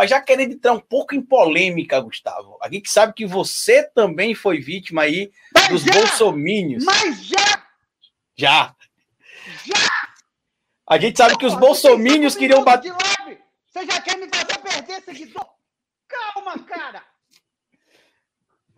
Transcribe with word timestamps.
Mas 0.00 0.08
já 0.08 0.18
querendo 0.18 0.54
entrar 0.54 0.72
um 0.72 0.80
pouco 0.80 1.14
em 1.14 1.20
polêmica, 1.20 2.00
Gustavo, 2.00 2.56
a 2.62 2.70
gente 2.72 2.90
sabe 2.90 3.12
que 3.12 3.26
você 3.26 3.82
também 3.82 4.34
foi 4.34 4.58
vítima 4.58 5.02
aí 5.02 5.30
mas 5.54 5.68
dos 5.68 5.82
já, 5.82 5.92
bolsomínios. 5.92 6.86
Mas 6.86 7.22
já! 7.22 7.66
Já! 8.34 8.76
Já! 9.66 9.74
A 10.88 10.98
gente 10.98 11.18
sabe 11.18 11.36
que 11.36 11.44
os 11.44 11.54
bolsomínios 11.54 12.34
queriam 12.34 12.64
bater. 12.64 12.94
Você 12.94 13.84
já 13.84 14.00
quer 14.00 14.16
me 14.16 14.26
fazer 14.34 14.58
perder 14.60 15.02
seguidor? 15.02 15.46
Calma, 16.08 16.58
cara! 16.60 17.04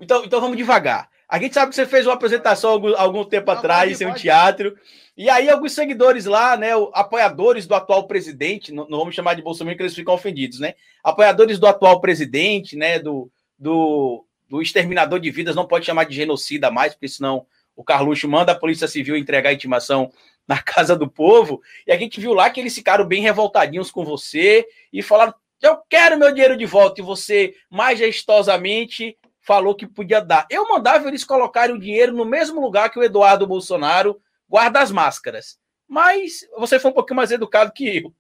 Então, 0.01 0.25
então 0.25 0.41
vamos 0.41 0.57
devagar. 0.57 1.09
A 1.33 1.39
gente 1.39 1.55
sabe 1.55 1.71
que 1.71 1.77
você 1.77 1.87
fez 1.87 2.07
uma 2.07 2.13
apresentação 2.13 2.73
algum, 2.73 2.95
algum 2.95 3.25
tempo 3.25 3.51
não, 3.51 3.59
atrás 3.59 4.03
em 4.03 4.05
um 4.05 4.13
teatro. 4.13 4.77
E 5.17 5.31
aí, 5.31 5.49
alguns 5.49 5.73
seguidores 5.73 6.27
lá, 6.27 6.59
né? 6.59 6.73
Apoiadores 6.93 7.67
do 7.67 7.75
atual 7.75 8.07
presidente, 8.07 8.71
não, 8.71 8.87
não 8.87 8.99
vamos 8.99 9.15
chamar 9.15 9.33
de 9.33 9.41
Bolsonaro, 9.41 9.75
que 9.75 9.83
eles 9.83 9.95
ficam 9.95 10.13
ofendidos, 10.13 10.61
né? 10.61 10.75
Apoiadores 11.03 11.59
do 11.59 11.67
atual 11.67 12.03
presidente, 12.03 12.77
né? 12.77 12.99
Do, 12.99 13.33
do, 13.59 14.27
do 14.47 14.61
exterminador 14.61 15.19
de 15.19 15.31
vidas, 15.31 15.57
não 15.57 15.67
pode 15.67 15.87
chamar 15.87 16.05
de 16.05 16.15
genocida 16.15 16.71
mais, 16.71 16.93
porque 16.93 17.09
senão 17.09 17.47
o 17.75 17.83
Carluxo 17.83 18.29
manda 18.29 18.53
a 18.53 18.59
Polícia 18.59 18.87
Civil 18.87 19.17
entregar 19.17 19.49
a 19.49 19.55
intimação 19.55 20.13
na 20.47 20.61
casa 20.61 20.95
do 20.95 21.09
povo. 21.09 21.63
E 21.87 21.93
a 21.93 21.97
gente 21.97 22.21
viu 22.21 22.35
lá 22.35 22.51
que 22.51 22.61
eles 22.61 22.75
ficaram 22.75 23.07
bem 23.07 23.23
revoltadinhos 23.23 23.91
com 23.91 24.05
você 24.05 24.67
e 24.93 25.01
falaram: 25.01 25.33
Eu 25.63 25.79
quero 25.89 26.19
meu 26.19 26.31
dinheiro 26.31 26.59
de 26.59 26.67
volta. 26.67 27.01
E 27.01 27.05
você, 27.05 27.55
majestosamente, 27.71 29.17
falou 29.43 29.75
que 29.75 29.87
podia 29.87 30.21
dar. 30.21 30.47
Eu 30.49 30.69
mandava 30.69 31.07
eles 31.09 31.25
colocarem 31.25 31.75
o 31.75 31.81
dinheiro 31.81 32.13
no 32.13 32.25
mesmo 32.25 32.61
lugar 32.61 32.91
que 32.91 32.99
o 32.99 33.03
Eduardo 33.03 33.47
Bolsonaro 33.47 34.23
guarda 34.49 34.81
as 34.81 34.91
máscaras. 34.91 35.59
Mas 35.87 36.47
você 36.57 36.79
foi 36.79 36.91
um 36.91 36.95
pouquinho 36.95 37.17
mais 37.17 37.31
educado 37.31 37.73
que 37.73 37.99
eu. 37.99 38.15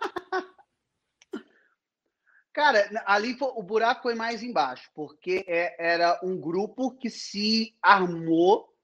Cara, 2.52 2.88
ali 3.04 3.36
o 3.38 3.62
buraco 3.62 4.02
foi 4.02 4.14
mais 4.14 4.42
embaixo, 4.42 4.90
porque 4.94 5.44
é, 5.46 5.76
era 5.78 6.18
um 6.22 6.40
grupo 6.40 6.90
que 6.90 7.10
se 7.10 7.76
armou 7.82 8.74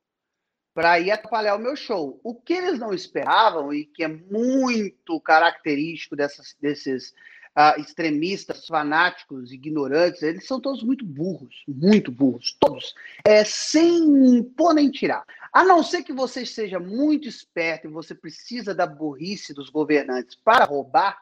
para 0.74 1.00
ir 1.00 1.11
atrapalhar 1.11 1.55
o 1.55 1.58
meu 1.58 1.74
show. 1.74 2.20
O 2.22 2.34
que 2.34 2.52
eles 2.52 2.78
não 2.78 2.92
esperavam, 2.92 3.72
e 3.72 3.86
que 3.86 4.05
é 4.05 4.08
muito 4.08 5.19
característico 5.22 6.14
dessas, 6.14 6.55
desses 6.61 7.14
uh, 7.56 7.81
extremistas, 7.81 8.67
fanáticos, 8.67 9.53
ignorantes, 9.53 10.22
eles 10.22 10.47
são 10.47 10.61
todos 10.61 10.83
muito 10.83 11.05
burros, 11.05 11.62
muito 11.69 12.11
burros, 12.11 12.56
todos, 12.58 12.95
é, 13.25 13.45
sem 13.45 14.42
pôr 14.56 14.75
nem 14.75 14.91
tirar. 14.91 15.25
A 15.53 15.64
não 15.64 15.83
ser 15.83 16.03
que 16.03 16.12
você 16.12 16.47
seja 16.47 16.80
muito 16.80 17.28
esperto 17.28 17.86
e 17.86 17.91
você 17.91 18.14
precisa 18.14 18.75
da 18.75 18.86
burrice 18.86 19.53
dos 19.53 19.69
governantes 19.69 20.36
para 20.36 20.64
roubar, 20.64 21.19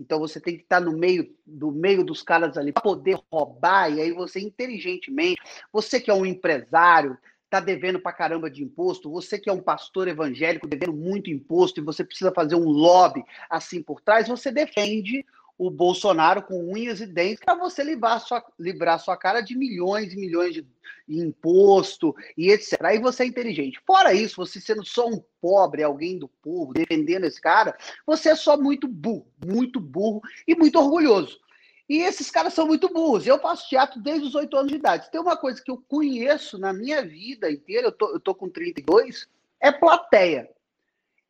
então 0.00 0.18
você 0.18 0.40
tem 0.40 0.56
que 0.56 0.62
estar 0.62 0.80
no 0.80 0.92
meio 0.92 1.32
do 1.46 1.70
meio 1.70 2.02
dos 2.02 2.22
caras 2.22 2.56
ali 2.56 2.72
para 2.72 2.82
poder 2.82 3.18
roubar, 3.30 3.92
e 3.92 4.00
aí 4.00 4.12
você 4.12 4.40
inteligentemente, 4.40 5.40
você 5.72 6.00
que 6.00 6.10
é 6.10 6.14
um 6.14 6.26
empresário, 6.26 7.16
está 7.44 7.60
devendo 7.60 8.00
para 8.00 8.14
caramba 8.14 8.50
de 8.50 8.64
imposto, 8.64 9.10
você 9.10 9.38
que 9.38 9.50
é 9.50 9.52
um 9.52 9.60
pastor 9.60 10.08
evangélico 10.08 10.66
devendo 10.66 10.94
muito 10.94 11.30
imposto 11.30 11.78
e 11.78 11.84
você 11.84 12.02
precisa 12.02 12.32
fazer 12.32 12.54
um 12.54 12.64
lobby 12.64 13.22
assim 13.48 13.82
por 13.82 14.00
trás, 14.00 14.26
você 14.26 14.50
defende 14.50 15.24
o 15.58 15.70
Bolsonaro 15.70 16.42
com 16.42 16.72
unhas 16.72 17.00
e 17.00 17.06
dentes 17.06 17.44
para 17.44 17.54
você 17.54 17.84
livrar 17.84 18.20
sua, 18.20 18.44
livrar 18.58 18.98
sua 18.98 19.16
cara 19.16 19.40
de 19.40 19.56
milhões 19.56 20.12
e 20.12 20.16
milhões 20.16 20.54
de, 20.54 20.66
imposto 21.08 22.14
e 22.36 22.50
etc. 22.50 22.80
Aí 22.82 22.98
você 22.98 23.24
é 23.24 23.26
inteligente. 23.26 23.80
Fora 23.86 24.14
isso, 24.14 24.36
você 24.36 24.60
sendo 24.60 24.84
só 24.84 25.08
um 25.08 25.22
pobre, 25.40 25.82
alguém 25.82 26.18
do 26.18 26.28
povo, 26.28 26.72
defendendo 26.72 27.24
esse 27.24 27.40
cara, 27.40 27.76
você 28.06 28.30
é 28.30 28.36
só 28.36 28.56
muito 28.56 28.86
burro, 28.88 29.26
muito 29.44 29.80
burro 29.80 30.20
e 30.46 30.54
muito 30.54 30.78
orgulhoso. 30.78 31.40
E 31.88 31.98
esses 31.98 32.30
caras 32.30 32.54
são 32.54 32.66
muito 32.66 32.88
burros. 32.88 33.26
Eu 33.26 33.38
faço 33.38 33.68
teatro 33.68 34.00
desde 34.00 34.26
os 34.26 34.34
oito 34.34 34.56
anos 34.56 34.70
de 34.70 34.78
idade. 34.78 35.10
Tem 35.10 35.20
uma 35.20 35.36
coisa 35.36 35.62
que 35.62 35.70
eu 35.70 35.82
conheço 35.88 36.56
na 36.56 36.72
minha 36.72 37.04
vida 37.04 37.50
inteira, 37.50 37.88
eu 37.88 37.92
tô, 37.92 38.12
eu 38.12 38.20
tô 38.20 38.34
com 38.34 38.48
32, 38.48 39.28
é 39.60 39.70
plateia. 39.70 40.48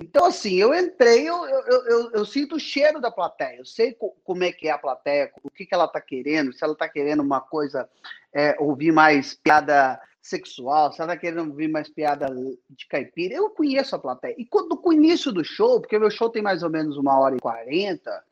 Então, 0.02 0.24
assim, 0.24 0.56
eu 0.56 0.74
entrei, 0.74 1.28
eu, 1.28 1.44
eu, 1.46 1.84
eu, 1.86 2.10
eu, 2.10 2.24
sinto 2.26 2.56
o 2.56 2.60
cheiro 2.60 3.00
da 3.00 3.08
plateia, 3.08 3.58
eu 3.58 3.64
sei 3.64 3.96
como 4.24 4.42
é 4.42 4.50
que 4.50 4.66
é 4.66 4.72
a 4.72 4.78
plateia, 4.78 5.30
o 5.44 5.50
que, 5.50 5.64
que 5.64 5.72
ela 5.72 5.84
está 5.84 6.00
querendo, 6.00 6.52
se 6.52 6.64
ela 6.64 6.72
está 6.72 6.88
querendo 6.88 7.22
uma 7.22 7.40
coisa, 7.40 7.88
é, 8.34 8.56
ouvir 8.58 8.90
mais 8.90 9.34
piada 9.34 10.00
sexual, 10.20 10.92
se 10.92 11.00
ela 11.00 11.12
está 11.12 11.20
querendo 11.20 11.48
ouvir 11.50 11.68
mais 11.68 11.88
piada 11.88 12.26
de 12.68 12.86
caipira, 12.88 13.34
eu 13.34 13.50
conheço 13.50 13.94
a 13.94 13.98
plateia. 13.98 14.34
E 14.36 14.44
quando, 14.44 14.76
com 14.76 14.90
o 14.90 14.92
início 14.92 15.30
do 15.30 15.44
show, 15.44 15.80
porque 15.80 15.98
meu 15.98 16.10
show 16.10 16.28
tem 16.28 16.42
mais 16.42 16.64
ou 16.64 16.70
menos 16.70 16.96
uma 16.96 17.16
hora 17.20 17.36
e 17.36 17.40
quarenta, 17.40 18.24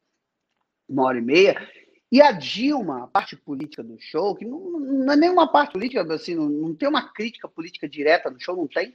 uma 0.89 1.05
hora 1.05 1.19
e 1.19 1.23
meia, 1.23 1.57
e 2.11 2.21
a 2.21 2.33
Dilma, 2.33 3.05
a 3.05 3.07
parte 3.07 3.37
política 3.37 3.85
do 3.85 3.97
show, 4.01 4.35
que 4.35 4.45
não, 4.45 4.59
não 4.81 5.13
é 5.13 5.17
nenhuma 5.17 5.53
parte 5.53 5.73
política, 5.75 6.03
assim, 6.13 6.35
não, 6.35 6.49
não 6.49 6.75
tem 6.75 6.89
uma 6.89 7.13
crítica 7.13 7.49
política 7.49 7.89
direta 7.89 8.29
no 8.29 8.41
show, 8.41 8.57
não 8.57 8.67
tem, 8.67 8.93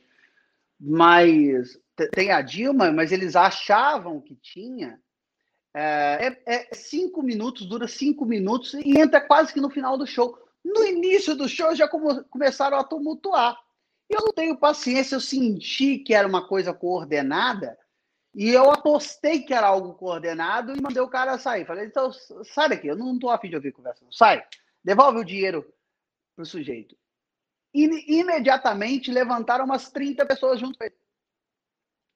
mas 0.78 1.80
tem 2.12 2.32
a 2.32 2.42
Dilma, 2.42 2.92
mas 2.92 3.12
eles 3.12 3.36
achavam 3.36 4.22
que 4.22 4.36
tinha. 4.36 5.00
É, 5.74 6.40
é, 6.46 6.56
é, 6.56 6.74
cinco 6.74 7.22
minutos, 7.22 7.66
dura 7.66 7.88
cinco 7.88 8.26
minutos 8.26 8.74
e 8.74 8.98
entra 8.98 9.20
quase 9.20 9.54
que 9.54 9.60
no 9.60 9.70
final 9.70 9.98
do 9.98 10.08
show. 10.08 10.38
No 10.64 10.84
início 10.84 11.36
do 11.36 11.50
show 11.50 11.76
já 11.76 11.88
come, 11.88 12.24
começaram 12.26 12.78
a 12.78 12.84
tumultuar. 12.84 13.58
Eu 14.10 14.22
não 14.22 14.32
tenho 14.32 14.58
paciência, 14.58 15.16
eu 15.16 15.20
senti 15.20 15.98
que 15.98 16.14
era 16.14 16.28
uma 16.28 16.48
coisa 16.48 16.74
coordenada 16.74 17.78
e 18.34 18.50
eu 18.50 18.70
apostei 18.72 19.42
que 19.42 19.54
era 19.54 19.68
algo 19.68 19.94
coordenado 19.94 20.76
e 20.76 20.82
mandei 20.82 21.02
o 21.02 21.10
cara 21.10 21.38
sair. 21.38 21.66
Falei, 21.66 21.86
então 21.86 22.12
sai 22.44 22.70
daqui, 22.70 22.88
eu 22.88 22.96
não 22.96 23.14
estou 23.14 23.30
afim 23.30 23.50
de 23.50 23.56
ouvir 23.56 23.72
conversa. 23.72 24.06
Sai, 24.12 24.44
devolve 24.84 25.20
o 25.20 25.26
dinheiro 25.26 25.66
pro 26.36 26.46
sujeito. 26.46 26.96
E 27.74 28.20
imediatamente 28.20 29.12
levantaram 29.12 29.66
umas 29.66 29.90
30 29.90 30.26
pessoas 30.26 30.60
junto 30.60 30.78
com 30.78 30.86
ele. 30.86 30.96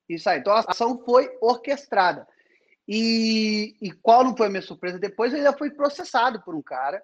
Isso 0.09 0.29
aí. 0.29 0.39
Então 0.39 0.53
a 0.53 0.65
ação 0.67 0.97
foi 1.05 1.29
orquestrada. 1.39 2.27
E, 2.87 3.75
e 3.79 3.91
qual 3.91 4.23
não 4.23 4.35
foi 4.35 4.47
a 4.47 4.49
minha 4.49 4.63
surpresa? 4.63 4.97
Depois 4.97 5.31
ele 5.31 5.43
já 5.43 5.53
foi 5.53 5.69
processado 5.69 6.41
por 6.41 6.55
um 6.55 6.61
cara 6.61 7.01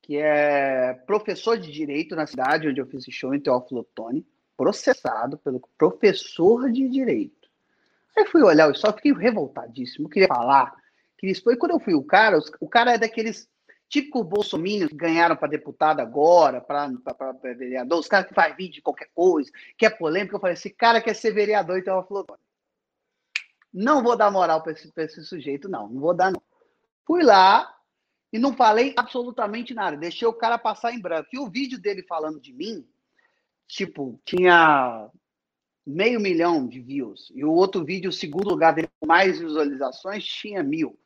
que 0.00 0.16
é 0.16 0.94
professor 1.06 1.58
de 1.58 1.70
direito 1.70 2.16
na 2.16 2.26
cidade 2.26 2.68
onde 2.68 2.80
eu 2.80 2.86
fiz 2.86 3.02
esse 3.02 3.12
show, 3.12 3.34
em 3.34 3.40
Teófilo 3.40 3.80
Otoni, 3.80 4.24
processado 4.56 5.36
pelo 5.38 5.60
professor 5.76 6.70
de 6.70 6.88
direito. 6.88 7.48
Aí 8.16 8.24
fui 8.26 8.42
olhar, 8.42 8.68
eu 8.68 8.74
só 8.74 8.92
fiquei 8.92 9.12
revoltadíssimo, 9.12 10.08
queria 10.08 10.28
falar, 10.28 10.74
queria 11.18 11.32
expor. 11.32 11.52
E 11.52 11.56
quando 11.56 11.72
eu 11.72 11.80
fui 11.80 11.94
o 11.94 12.02
cara, 12.02 12.38
o 12.60 12.68
cara 12.68 12.94
é 12.94 12.98
daqueles 12.98 13.48
Tipo 13.88 14.20
o 14.20 14.24
Bolsonaro 14.24 14.94
ganharam 14.94 15.34
para 15.34 15.48
deputado 15.48 16.00
agora, 16.00 16.60
para 16.60 16.92
vereador, 17.42 17.98
os 17.98 18.06
caras 18.06 18.28
que 18.28 18.34
fazem 18.34 18.56
vídeo 18.56 18.74
de 18.74 18.82
qualquer 18.82 19.08
coisa, 19.14 19.50
que 19.78 19.86
é 19.86 19.90
polêmica. 19.90 20.36
Eu 20.36 20.40
falei, 20.40 20.54
esse 20.54 20.70
cara 20.70 21.00
quer 21.00 21.14
ser 21.14 21.32
vereador, 21.32 21.78
então 21.78 21.94
ela 21.94 22.04
falou, 22.04 22.26
não 23.72 24.02
vou 24.02 24.16
dar 24.16 24.30
moral 24.30 24.62
para 24.62 24.72
esse, 24.72 24.92
esse 24.94 25.24
sujeito, 25.24 25.68
não, 25.68 25.88
não 25.88 26.00
vou 26.00 26.14
dar, 26.14 26.30
não. 26.30 26.42
Fui 27.06 27.22
lá 27.22 27.74
e 28.30 28.38
não 28.38 28.54
falei 28.54 28.92
absolutamente 28.96 29.72
nada, 29.72 29.96
deixei 29.96 30.28
o 30.28 30.34
cara 30.34 30.58
passar 30.58 30.92
em 30.92 31.00
branco. 31.00 31.30
E 31.32 31.38
o 31.38 31.48
vídeo 31.48 31.78
dele 31.78 32.02
falando 32.02 32.38
de 32.38 32.52
mim, 32.52 32.86
tipo, 33.66 34.20
tinha 34.22 35.10
meio 35.86 36.20
milhão 36.20 36.66
de 36.66 36.80
views. 36.80 37.32
E 37.34 37.42
o 37.42 37.50
outro 37.50 37.82
vídeo, 37.82 38.10
o 38.10 38.12
segundo 38.12 38.50
lugar 38.50 38.74
dele 38.74 38.90
com 39.00 39.06
mais 39.06 39.38
visualizações, 39.38 40.22
tinha 40.24 40.62
mil. 40.62 40.98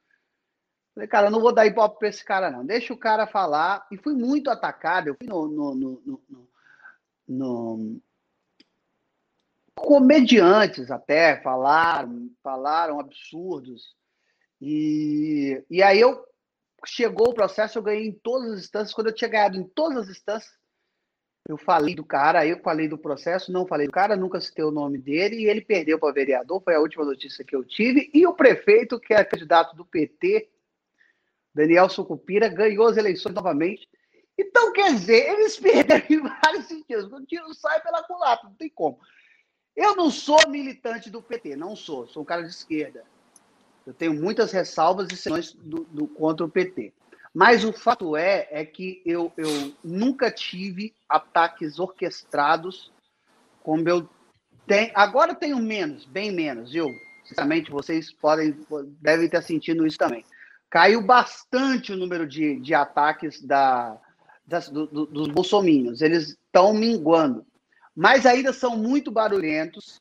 Falei, 0.95 1.09
cara, 1.09 1.31
não 1.31 1.41
vou 1.41 1.53
dar 1.53 1.67
ibope 1.67 1.99
para 1.99 2.09
esse 2.09 2.25
cara, 2.25 2.51
não. 2.51 2.65
Deixa 2.65 2.93
o 2.93 2.99
cara 2.99 3.27
falar. 3.27 3.87
E 3.91 3.97
fui 3.97 4.15
muito 4.15 4.51
atacado. 4.51 5.09
Eu 5.09 5.17
fui 5.17 5.27
no, 5.27 5.49
no, 5.49 5.75
no, 5.75 6.03
no, 6.05 6.21
no 7.27 8.03
comediantes 9.75 10.91
até 10.91 11.41
falaram, 11.43 12.31
falaram 12.43 13.01
absurdos. 13.01 13.97
E, 14.61 15.65
e 15.69 15.83
aí 15.83 16.01
eu 16.01 16.25
chegou 16.87 17.31
o 17.31 17.35
processo, 17.35 17.79
eu 17.79 17.83
ganhei 17.83 18.07
em 18.07 18.13
todas 18.13 18.53
as 18.53 18.61
instâncias. 18.61 18.95
Quando 18.95 19.09
eu 19.09 19.15
tinha 19.15 19.31
ganhado 19.31 19.57
em 19.57 19.65
todas 19.65 19.99
as 19.99 20.09
instâncias, 20.09 20.53
eu 21.49 21.57
falei 21.57 21.95
do 21.95 22.05
cara, 22.05 22.47
eu 22.47 22.61
falei 22.61 22.87
do 22.87 22.97
processo, 22.97 23.51
não 23.51 23.67
falei 23.67 23.87
do 23.87 23.93
cara, 23.93 24.15
nunca 24.15 24.41
citei 24.41 24.65
o 24.65 24.71
nome 24.71 24.97
dele, 24.97 25.37
e 25.37 25.47
ele 25.47 25.61
perdeu 25.61 25.99
para 25.99 26.13
vereador, 26.13 26.63
foi 26.63 26.77
a 26.77 26.81
última 26.81 27.05
notícia 27.05 27.45
que 27.45 27.57
eu 27.57 27.65
tive. 27.65 28.09
E 28.15 28.25
o 28.27 28.35
prefeito, 28.35 29.01
que 29.01 29.13
é 29.13 29.25
candidato 29.25 29.75
do 29.75 29.85
PT, 29.85 30.52
Daniel 31.55 31.89
Sucupira 31.89 32.49
ganhou 32.49 32.87
as 32.87 32.97
eleições 32.97 33.35
novamente. 33.35 33.89
Então, 34.39 34.73
quer 34.73 34.93
dizer, 34.95 35.29
eles 35.31 35.59
perderam 35.59 36.05
em 36.09 36.21
vários 36.21 36.67
sentidos. 36.67 37.13
O 37.13 37.25
tiro 37.27 37.53
sai 37.55 37.81
pela 37.83 38.03
culatra, 38.03 38.49
não 38.49 38.57
tem 38.57 38.71
como. 38.71 38.99
Eu 39.77 39.95
não 39.97 40.11
sou 40.11 40.39
militante 40.49 41.11
do 41.11 41.23
PT, 41.23 41.57
não 41.57 41.77
sou. 41.77 42.07
Sou 42.07 42.23
um 42.23 42.27
cara 42.27 42.43
de 42.43 42.51
esquerda. 42.51 43.05
Eu 43.87 43.93
tenho 43.93 44.15
muitas 44.15 44.53
ressalvas 44.53 45.11
e 45.11 45.17
senões 45.17 45.53
do, 45.55 45.85
do, 45.85 46.07
contra 46.07 46.47
o 46.47 46.51
PT. 46.51 46.93
Mas 47.35 47.65
o 47.65 47.73
fato 47.73 48.17
é, 48.17 48.47
é 48.51 48.65
que 48.65 49.03
eu, 49.05 49.33
eu 49.37 49.75
nunca 49.83 50.31
tive 50.31 50.95
ataques 51.09 51.79
orquestrados 51.79 52.93
como 53.63 53.89
eu 53.89 54.09
tenho. 54.67 54.93
Agora 54.95 55.35
tenho 55.35 55.59
menos, 55.59 56.05
bem 56.05 56.31
menos. 56.31 56.75
Eu, 56.75 56.89
sinceramente, 57.25 57.71
vocês 57.71 58.13
podem, 58.13 58.55
devem 59.01 59.29
ter 59.29 59.43
sentido 59.43 59.87
isso 59.87 59.99
também 59.99 60.25
caiu 60.73 61.03
bastante 61.03 61.93
o 61.93 61.97
número 61.99 62.27
de, 62.27 62.59
de 62.59 62.73
ataques 62.73 63.43
da, 63.43 64.01
das, 64.47 64.71
do, 64.71 64.87
do, 64.87 65.05
dos 65.05 65.29
bolsominions. 65.29 66.01
Eles 66.01 66.31
estão 66.31 66.73
minguando. 66.73 67.45
Mas 67.95 68.25
ainda 68.25 68.55
são 68.55 68.75
muito 68.75 69.11
barulhentos 69.11 70.01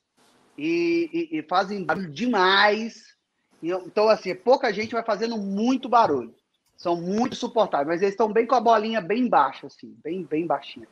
e, 0.58 1.10
e, 1.12 1.40
e 1.40 1.44
fazem 1.44 1.84
barulho 1.84 2.10
demais. 2.10 3.18
Então, 3.62 4.08
assim, 4.08 4.34
pouca 4.34 4.72
gente 4.72 4.94
vai 4.94 5.04
fazendo 5.04 5.38
muito 5.38 5.90
barulho. 5.90 6.34
São 6.78 6.96
muito 6.96 7.36
suportáveis, 7.36 7.90
mas 7.90 8.02
eles 8.02 8.14
estão 8.14 8.32
bem 8.32 8.48
com 8.48 8.56
a 8.56 8.62
bolinha 8.62 9.02
bem 9.02 9.28
baixa, 9.28 9.68
assim, 9.68 9.94
bem, 10.02 10.24
bem 10.24 10.48
baixinha. 10.48 10.88